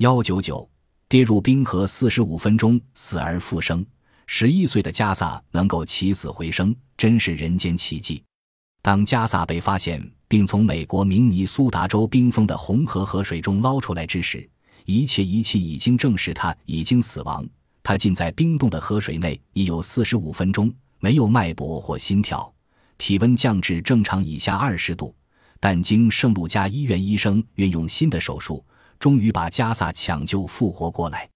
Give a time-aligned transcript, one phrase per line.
[0.00, 0.66] 幺九九，
[1.10, 3.84] 跌入冰河四十五分钟死而复生，
[4.26, 8.24] 十一岁的加萨能够起死回生，真是人间奇迹。
[8.80, 14.48] 当加萨被发现并从美国明尼苏达州冰封的红河河水中捞出来之时，
[14.86, 17.46] 一切仪器已经证实他已经死亡。
[17.82, 22.50] 他浸在冰冻的河水内已有四十五分钟，没有脉搏或心跳，
[22.96, 25.14] 体温降至正常以下二十度。
[25.60, 28.64] 但经圣路加医院医生运用新的手术。
[29.00, 31.28] 终于把加萨抢救复活过来，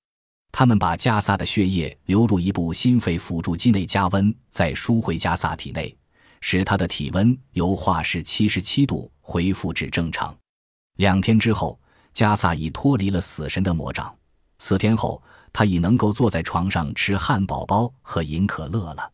[0.52, 5.96] 他们把加萨的血液流入一部心肺辅助机内加温，再输回加萨体内，
[6.42, 10.36] 使他的体温由化氏七十七度恢复至正常。
[10.96, 11.80] 两天之后，
[12.12, 14.14] 加萨已脱离了死神的魔掌。
[14.58, 15.20] 四天后，
[15.50, 19.10] 他已能够坐在床上吃汉堡包和饮可乐了。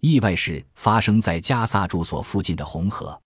[0.00, 3.18] 意外事发生在加萨住所附近的红河，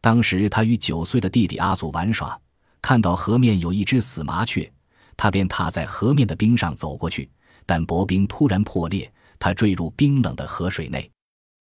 [0.00, 2.40] 当时他与九岁的弟弟阿祖玩耍。
[2.86, 4.72] 看到河面有一只死麻雀，
[5.16, 7.28] 他便踏在河面的冰上走过去，
[7.66, 11.10] 但薄冰突然破裂，他坠入冰冷的河水内。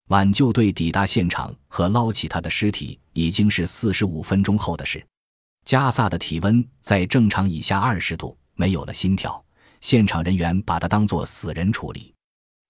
[0.09, 5.03] 挽救队抵达现场和捞起他的尸体已经是四十五分钟后的事。
[5.65, 9.43] 加萨的体温在正常以下二十度，没有了心跳。
[9.81, 12.13] 现场人员把他当作死人处理。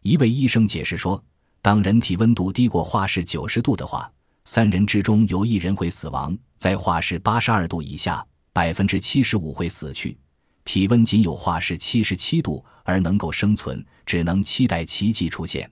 [0.02, 1.22] 一位医生解释说，
[1.62, 4.10] 当人体温度低过华氏九十度的话，
[4.46, 8.26] 三人之中有一人会死亡；在华氏八十二度以下。
[8.56, 10.18] 百分之七十五会死去，
[10.64, 15.70] 体温仅有华氏七十七度而能够生存，只能期待奇迹出现。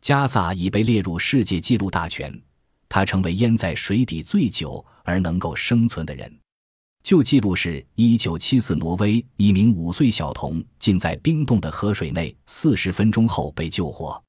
[0.00, 2.36] 加萨已被列入世界纪录大全，
[2.88, 6.36] 他成为淹在水底最久而能够生存的人。
[7.04, 14.20] 旧记录是一九七四，挪威一名五岁小童浸在冰冻的河水内四十分钟后被救活。